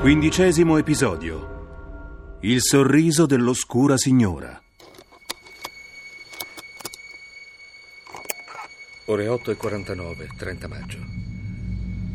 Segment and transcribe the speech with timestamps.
[0.00, 4.62] Quindicesimo episodio Il sorriso dell'oscura signora
[9.06, 10.98] Ore 8 e 49, 30 maggio.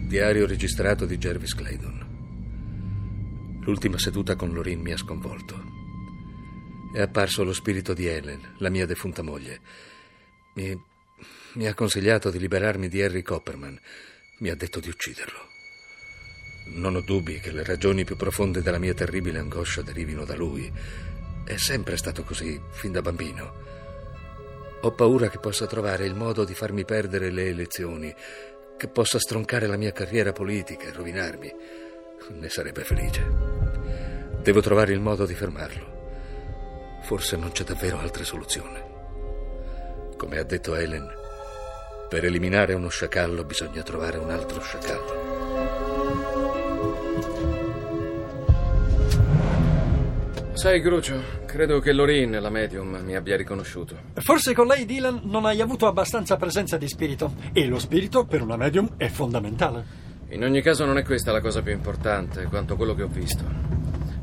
[0.07, 3.59] Diario registrato di Jervis Claydon.
[3.63, 5.61] L'ultima seduta con Lorin mi ha sconvolto.
[6.93, 9.59] È apparso lo spirito di Helen, la mia defunta moglie.
[10.55, 10.79] Mi,
[11.53, 13.79] mi ha consigliato di liberarmi di Harry Copperman.
[14.39, 15.49] Mi ha detto di ucciderlo.
[16.65, 20.71] Non ho dubbi che le ragioni più profonde della mia terribile angoscia derivino da lui.
[21.43, 23.53] È sempre stato così, fin da bambino.
[24.81, 28.13] Ho paura che possa trovare il modo di farmi perdere le elezioni,
[28.77, 31.53] che possa stroncare la mia carriera politica e rovinarmi.
[32.29, 33.23] Ne sarebbe felice.
[34.41, 36.99] Devo trovare il modo di fermarlo.
[37.03, 38.89] Forse non c'è davvero altra soluzione.
[40.17, 41.07] Come ha detto Helen,
[42.09, 46.50] per eliminare uno sciacallo bisogna trovare un altro sciacallo.
[50.61, 53.97] Sai, Grucio, credo che Lorin, la medium, mi abbia riconosciuto.
[54.13, 57.33] Forse con lei, Dylan, non hai avuto abbastanza presenza di spirito.
[57.51, 59.83] E lo spirito, per una medium, è fondamentale.
[60.29, 63.43] In ogni caso non è questa la cosa più importante, quanto quello che ho visto.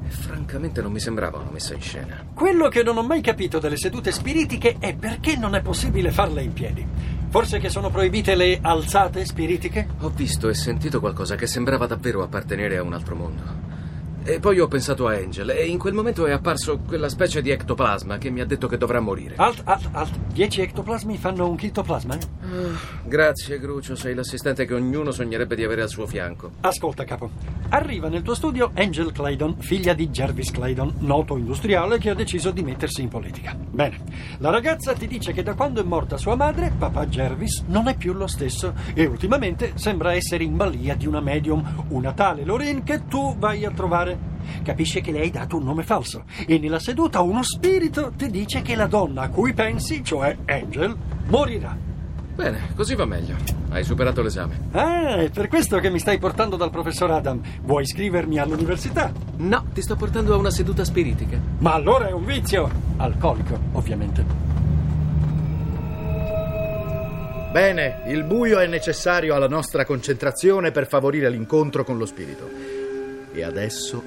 [0.06, 2.24] E francamente non mi sembrava una messa in scena.
[2.32, 6.44] Quello che non ho mai capito delle sedute spiritiche è perché non è possibile farle
[6.44, 6.86] in piedi.
[7.30, 9.88] Forse che sono proibite le alzate spiritiche?
[10.02, 13.67] Ho visto e sentito qualcosa che sembrava davvero appartenere a un altro mondo.
[14.28, 17.48] E poi ho pensato a Angel e in quel momento è apparso quella specie di
[17.48, 19.36] ectoplasma che mi ha detto che dovrà morire.
[19.38, 20.18] Alt, alt, alt.
[20.34, 22.14] Dieci ectoplasmi fanno un chitoplasma?
[22.14, 23.96] Ah, grazie, Grucio.
[23.96, 26.50] Sei l'assistente che ognuno sognerebbe di avere al suo fianco.
[26.60, 27.30] Ascolta, capo.
[27.70, 32.50] Arriva nel tuo studio Angel Claydon, figlia di Jervis Claydon, noto industriale che ha deciso
[32.50, 33.56] di mettersi in politica.
[33.58, 34.00] Bene.
[34.40, 37.96] La ragazza ti dice che da quando è morta sua madre, papà Jervis non è
[37.96, 42.82] più lo stesso e ultimamente sembra essere in balia di una medium, una tale Lorraine
[42.82, 44.17] che tu vai a trovare
[44.62, 48.62] Capisce che le hai dato un nome falso e nella seduta uno spirito ti dice
[48.62, 51.76] che la donna a cui pensi, cioè Angel, morirà.
[52.38, 53.34] Bene, così va meglio.
[53.70, 54.68] Hai superato l'esame.
[54.70, 57.40] Ah, è per questo che mi stai portando dal professor Adam.
[57.62, 59.12] Vuoi iscrivermi all'università?
[59.38, 61.36] No, ti sto portando a una seduta spiritica.
[61.58, 62.70] Ma allora è un vizio.
[62.98, 64.24] Alcolico, ovviamente.
[67.50, 72.48] Bene, il buio è necessario alla nostra concentrazione per favorire l'incontro con lo spirito.
[73.32, 74.00] E adesso,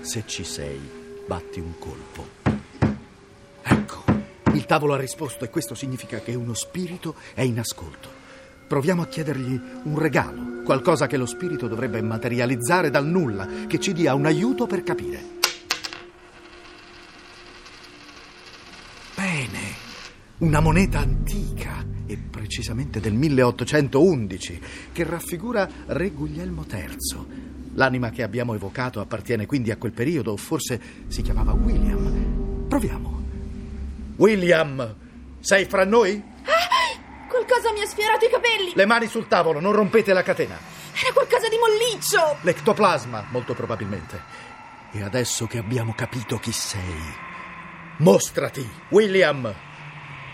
[0.00, 0.80] se ci sei,
[1.26, 2.26] batti un colpo.
[3.62, 4.04] Ecco,
[4.52, 8.08] il tavolo ha risposto e questo significa che uno spirito è in ascolto.
[8.66, 13.92] Proviamo a chiedergli un regalo, qualcosa che lo spirito dovrebbe materializzare dal nulla, che ci
[13.92, 15.36] dia un aiuto per capire.
[19.14, 19.60] Bene,
[20.38, 24.60] una moneta antica e precisamente del 1811
[24.92, 27.57] che raffigura Re Guglielmo III.
[27.78, 32.66] L'anima che abbiamo evocato appartiene quindi a quel periodo, o forse si chiamava William.
[32.68, 33.22] Proviamo.
[34.16, 34.96] William,
[35.38, 36.20] sei fra noi?
[36.42, 38.72] Ah, qualcosa mi ha sfiorato i capelli.
[38.74, 40.58] Le mani sul tavolo, non rompete la catena.
[40.92, 42.38] Era qualcosa di molliccio.
[42.40, 44.20] L'ectoplasma, molto probabilmente.
[44.90, 47.14] E adesso che abbiamo capito chi sei,
[47.98, 49.54] mostrati, William.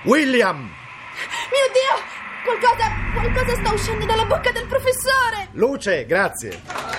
[0.05, 0.61] William!
[0.61, 2.23] Mio Dio!
[2.43, 5.49] Qualcosa, qualcosa sta uscendo dalla bocca del professore!
[5.53, 6.95] Luce, grazie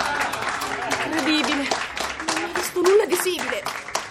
[1.25, 1.67] incredibile!
[2.73, 3.63] Non ho simile.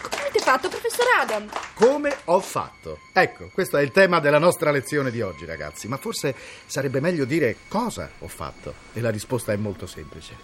[0.02, 1.48] Come avete fatto, professor Adam?
[1.74, 2.98] Come ho fatto?
[3.12, 5.86] Ecco, questo è il tema della nostra lezione di oggi, ragazzi.
[5.86, 6.34] Ma forse
[6.66, 8.74] sarebbe meglio dire cosa ho fatto.
[8.92, 10.34] E la risposta è molto semplice.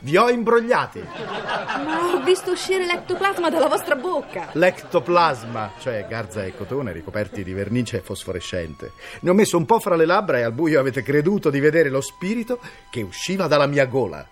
[0.00, 1.00] Vi ho imbrogliati.
[1.00, 4.50] Ma ho visto uscire l'ectoplasma dalla vostra bocca.
[4.52, 8.92] L'ectoplasma, cioè garza e cotone ricoperti di vernice fosforescente.
[9.20, 11.88] Ne ho messo un po' fra le labbra e al buio avete creduto di vedere
[11.88, 14.26] lo spirito che usciva dalla mia gola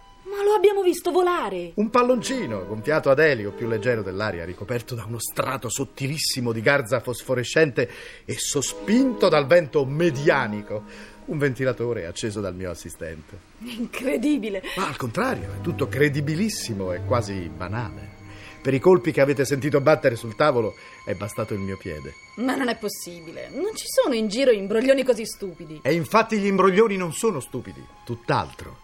[0.58, 1.72] abbiamo visto volare.
[1.74, 7.00] Un palloncino gonfiato ad elio, più leggero dell'aria, ricoperto da uno strato sottilissimo di garza
[7.00, 7.88] fosforescente
[8.24, 10.82] e sospinto dal vento medianico.
[11.26, 13.38] Un ventilatore acceso dal mio assistente.
[13.58, 14.62] Incredibile.
[14.76, 18.16] Ma al contrario, è tutto credibilissimo e quasi banale.
[18.62, 20.74] Per i colpi che avete sentito battere sul tavolo
[21.04, 22.14] è bastato il mio piede.
[22.36, 23.50] Ma non è possibile.
[23.52, 25.80] Non ci sono in giro imbroglioni così stupidi.
[25.82, 28.78] E infatti gli imbroglioni non sono stupidi, tutt'altro.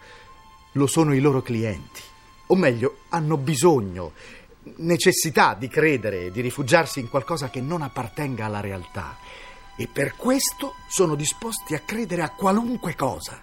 [0.75, 2.01] Lo sono i loro clienti.
[2.47, 4.13] O meglio, hanno bisogno,
[4.77, 9.17] necessità di credere di rifugiarsi in qualcosa che non appartenga alla realtà.
[9.75, 13.41] E per questo sono disposti a credere a qualunque cosa.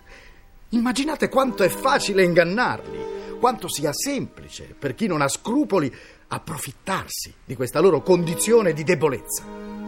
[0.71, 5.93] Immaginate quanto è facile ingannarli, quanto sia semplice per chi non ha scrupoli
[6.29, 9.82] approfittarsi di questa loro condizione di debolezza.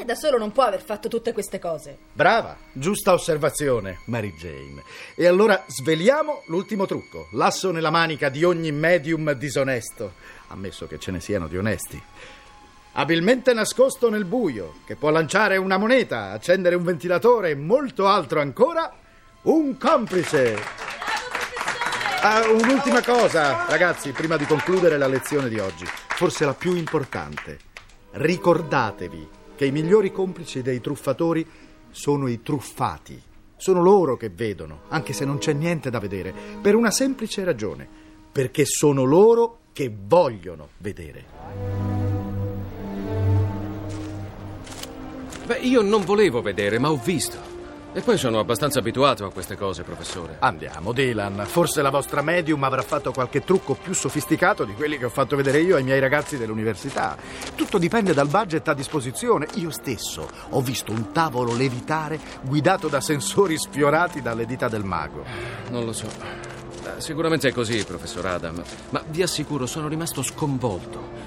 [0.00, 1.98] Ma lei da solo non può aver fatto tutte queste cose.
[2.14, 4.82] Brava, giusta osservazione, Mary Jane.
[5.14, 10.14] E allora sveliamo l'ultimo trucco, l'asso nella manica di ogni medium disonesto,
[10.48, 12.02] ammesso che ce ne siano di onesti.
[12.92, 18.40] Abilmente nascosto nel buio, che può lanciare una moneta, accendere un ventilatore e molto altro
[18.40, 18.90] ancora,
[19.42, 20.56] un complice.
[22.22, 27.58] Ah, un'ultima cosa, ragazzi, prima di concludere la lezione di oggi, forse la più importante.
[28.12, 31.46] Ricordatevi che i migliori complici dei truffatori
[31.90, 33.20] sono i truffati.
[33.58, 37.86] Sono loro che vedono, anche se non c'è niente da vedere, per una semplice ragione,
[38.32, 41.24] perché sono loro che vogliono vedere.
[45.44, 47.59] Beh, io non volevo vedere, ma ho visto.
[47.92, 50.36] E poi sono abbastanza abituato a queste cose, professore.
[50.38, 51.44] Andiamo, Dylan.
[51.44, 55.34] Forse la vostra medium avrà fatto qualche trucco più sofisticato di quelli che ho fatto
[55.34, 57.16] vedere io ai miei ragazzi dell'università.
[57.56, 59.48] Tutto dipende dal budget a disposizione.
[59.54, 65.24] Io stesso ho visto un tavolo levitare guidato da sensori sfiorati dalle dita del mago.
[65.70, 66.06] Non lo so.
[66.98, 71.19] Sicuramente è così, professor Adam, ma vi assicuro sono rimasto sconvolto.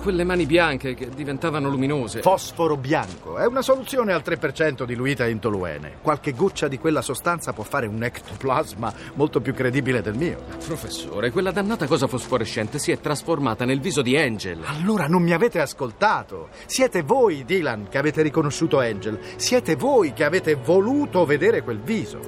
[0.00, 2.20] Quelle mani bianche che diventavano luminose.
[2.20, 5.96] Fosforo bianco è una soluzione al 3% diluita in toluene.
[6.02, 10.42] Qualche goccia di quella sostanza può fare un ectoplasma molto più credibile del mio.
[10.64, 14.60] Professore, quella dannata cosa fosforescente si è trasformata nel viso di Angel.
[14.64, 16.48] Allora non mi avete ascoltato.
[16.66, 19.18] Siete voi, Dylan, che avete riconosciuto Angel.
[19.36, 22.20] Siete voi che avete voluto vedere quel viso.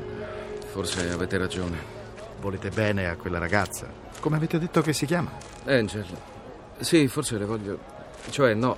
[0.72, 1.94] Forse avete ragione.
[2.40, 3.86] Volete bene a quella ragazza?
[4.20, 5.30] Come avete detto che si chiama?
[5.64, 6.35] Angel.
[6.80, 7.78] Sì, forse le voglio.
[8.30, 8.76] Cioè, no.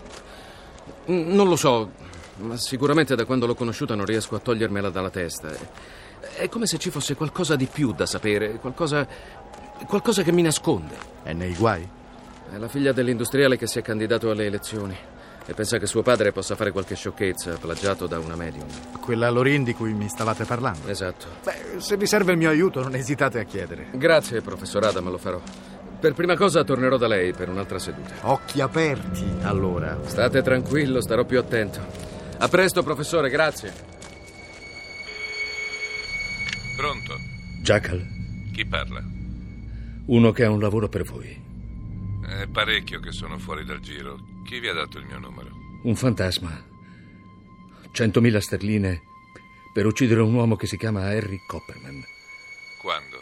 [1.10, 1.90] Mm, Non lo so,
[2.38, 5.50] ma sicuramente da quando l'ho conosciuta non riesco a togliermela dalla testa.
[6.36, 9.06] È come se ci fosse qualcosa di più da sapere, qualcosa.
[9.86, 10.96] qualcosa che mi nasconde.
[11.22, 11.88] È nei guai?
[12.50, 14.96] È la figlia dell'industriale che si è candidato alle elezioni
[15.44, 18.66] e pensa che suo padre possa fare qualche sciocchezza, plagiato da una medium.
[19.00, 20.88] Quella Lorin di cui mi stavate parlando?
[20.88, 21.26] Esatto.
[21.44, 23.88] Beh, se vi serve il mio aiuto, non esitate a chiedere.
[23.92, 25.40] Grazie, professor Adam, lo farò.
[26.00, 28.14] Per prima cosa tornerò da lei per un'altra seduta.
[28.22, 29.98] Occhi aperti, allora.
[30.06, 31.84] State tranquillo, starò più attento.
[32.38, 33.72] A presto, professore, grazie.
[36.76, 37.16] Pronto?
[37.62, 38.06] Jackal,
[38.52, 39.02] Chi parla?
[40.06, 41.46] uno che ha un lavoro per voi.
[42.26, 44.18] È parecchio che sono fuori dal giro.
[44.44, 45.50] Chi vi ha dato il mio numero?
[45.82, 46.64] Un fantasma.
[47.92, 49.02] 100.000 sterline
[49.72, 52.04] per uccidere un uomo che si chiama Harry Copperman.
[52.80, 53.16] Quando?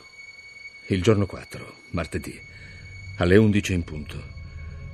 [0.88, 2.38] Il giorno 4, martedì,
[3.17, 4.23] alle 11 in punto.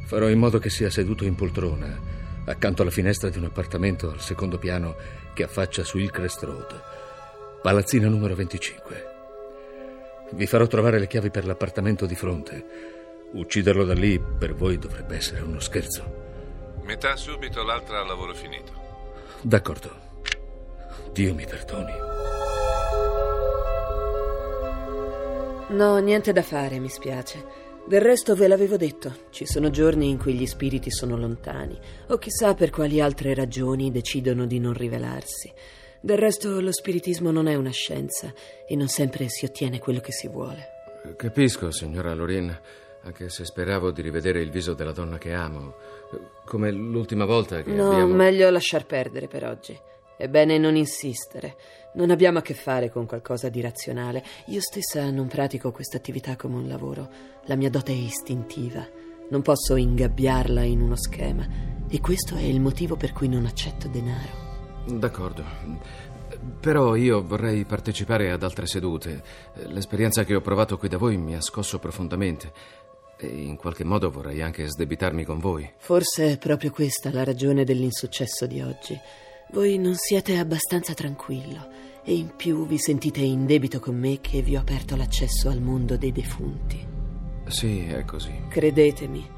[0.05, 1.99] Farò in modo che sia seduto in poltrona,
[2.45, 4.97] accanto alla finestra di un appartamento al secondo piano
[5.33, 6.83] che affaccia su Hillcrest Road,
[7.63, 9.11] palazzina numero 25.
[10.33, 12.65] Vi farò trovare le chiavi per l'appartamento di fronte.
[13.33, 16.21] Ucciderlo da lì per voi dovrebbe essere uno scherzo.
[16.85, 18.73] Metà subito, l'altra al lavoro finito.
[19.41, 20.11] D'accordo.
[21.13, 21.93] Dio mi perdoni.
[25.69, 27.63] No, niente da fare, mi spiace.
[27.85, 31.79] Del resto ve l'avevo detto, ci sono giorni in cui gli spiriti sono lontani,
[32.09, 35.53] o chissà per quali altre ragioni decidono di non rivelarsi.
[36.01, 38.33] Del resto lo spiritismo non è una scienza
[38.67, 40.69] e non sempre si ottiene quello che si vuole.
[41.17, 42.57] Capisco, signora Lorin,
[43.03, 45.75] anche se speravo di rivedere il viso della donna che amo.
[46.47, 48.15] Come l'ultima volta che No, abbiamo...
[48.15, 49.79] meglio lasciar perdere per oggi.
[50.23, 51.57] È bene non insistere.
[51.95, 54.23] Non abbiamo a che fare con qualcosa di razionale.
[54.47, 57.11] Io stessa non pratico questa attività come un lavoro.
[57.47, 58.87] La mia dote è istintiva.
[59.31, 61.45] Non posso ingabbiarla in uno schema.
[61.89, 64.85] E questo è il motivo per cui non accetto denaro.
[64.87, 65.43] D'accordo.
[66.61, 69.25] Però io vorrei partecipare ad altre sedute.
[69.67, 72.53] L'esperienza che ho provato qui da voi mi ha scosso profondamente.
[73.17, 75.69] E in qualche modo vorrei anche sdebitarmi con voi.
[75.79, 78.97] Forse è proprio questa la ragione dell'insuccesso di oggi.
[79.53, 81.69] Voi non siete abbastanza tranquillo
[82.03, 85.61] e in più vi sentite in debito con me che vi ho aperto l'accesso al
[85.61, 86.83] mondo dei defunti.
[87.49, 88.33] Sì, è così.
[88.49, 89.29] Credetemi,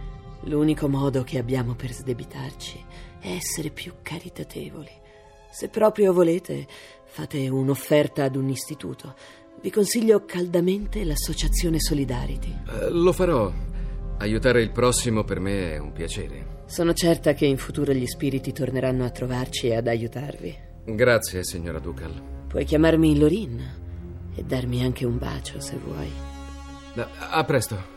[0.42, 2.84] l'unico modo che abbiamo per sdebitarci
[3.18, 5.02] è essere più caritatevoli.
[5.50, 6.64] Se proprio volete,
[7.06, 9.16] fate un'offerta ad un istituto.
[9.60, 12.56] Vi consiglio caldamente l'associazione Solidarity.
[12.68, 13.52] Eh, lo farò.
[14.18, 16.53] Aiutare il prossimo per me è un piacere.
[16.66, 20.56] Sono certa che in futuro gli spiriti torneranno a trovarci e ad aiutarvi.
[20.84, 22.12] Grazie, signora Ducal.
[22.48, 23.62] Puoi chiamarmi Lorin
[24.34, 26.10] e darmi anche un bacio se vuoi.
[26.96, 27.92] A, a presto.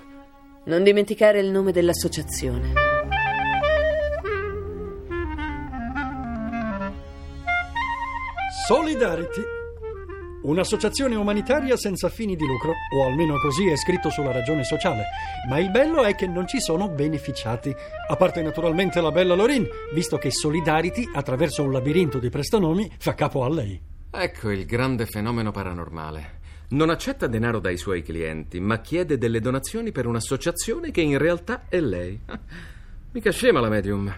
[0.65, 2.74] Non dimenticare il nome dell'associazione.
[8.67, 9.41] Solidarity.
[10.48, 15.04] Un'associazione umanitaria senza fini di lucro, o almeno così è scritto sulla ragione sociale.
[15.50, 17.75] Ma il bello è che non ci sono beneficiati,
[18.08, 23.13] a parte naturalmente la bella Lorin, visto che Solidarity, attraverso un labirinto di prestanomi, fa
[23.13, 23.77] capo a lei.
[24.10, 26.39] Ecco il grande fenomeno paranormale.
[26.70, 31.66] Non accetta denaro dai suoi clienti, ma chiede delle donazioni per un'associazione che in realtà
[31.68, 32.18] è lei.
[33.12, 34.16] Mica scema la medium.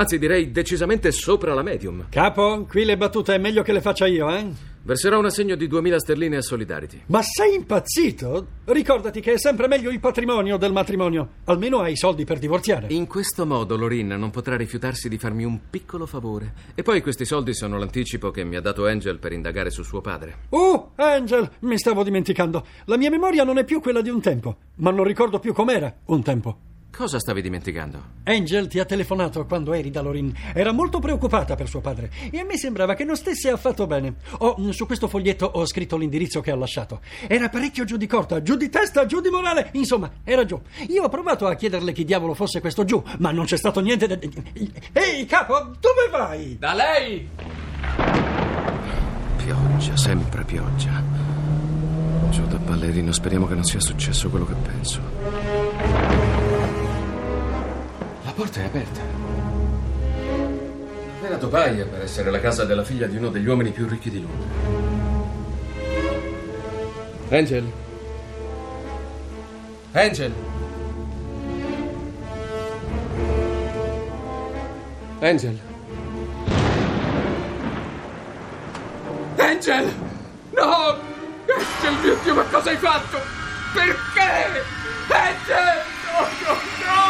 [0.00, 2.06] Anzi, direi decisamente sopra la medium.
[2.08, 4.46] Capo, qui le battute è meglio che le faccia io, eh?
[4.82, 7.02] Verserò un assegno di 2000 sterline a Solidarity.
[7.08, 8.46] Ma sei impazzito?
[8.64, 11.32] Ricordati che è sempre meglio il patrimonio del matrimonio.
[11.44, 12.86] Almeno hai i soldi per divorziare.
[12.88, 16.54] In questo modo Lorin non potrà rifiutarsi di farmi un piccolo favore.
[16.74, 20.00] E poi questi soldi sono l'anticipo che mi ha dato Angel per indagare su suo
[20.00, 20.46] padre.
[20.48, 22.64] Oh, Angel, mi stavo dimenticando.
[22.86, 25.94] La mia memoria non è più quella di un tempo, ma non ricordo più com'era
[26.06, 26.69] un tempo.
[26.94, 28.02] Cosa stavi dimenticando?
[28.24, 30.34] Angel ti ha telefonato quando eri da Lorin.
[30.52, 34.16] Era molto preoccupata per suo padre e a me sembrava che non stesse affatto bene.
[34.38, 37.00] Oh, su questo foglietto ho scritto l'indirizzo che ha lasciato.
[37.26, 39.70] Era parecchio giù di corta, giù di testa, giù di morale.
[39.72, 40.60] Insomma, era giù.
[40.88, 44.06] Io ho provato a chiederle chi diavolo fosse questo giù, ma non c'è stato niente
[44.06, 44.18] da.
[44.92, 46.58] Ehi, capo, dove vai?
[46.58, 47.28] Da lei!
[49.36, 51.02] Pioggia, sempre pioggia.
[52.30, 56.19] Giù da ballerino, speriamo che non sia successo quello che penso.
[58.30, 59.00] La porta è aperta.
[60.28, 64.08] Una vera topaia per essere la casa della figlia di uno degli uomini più ricchi
[64.08, 64.46] di Londra.
[67.30, 67.72] Angel?
[69.90, 70.32] Angel?
[75.18, 75.60] Angel?
[79.38, 79.92] Angel!
[80.50, 80.98] No!
[81.48, 83.18] Angel, mio Dio, ma cosa hai fatto?
[83.74, 84.62] Perché?
[85.08, 85.82] Angel!
[86.06, 87.09] No, no, no!